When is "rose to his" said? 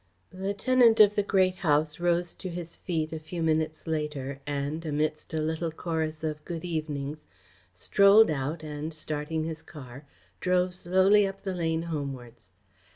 1.99-2.75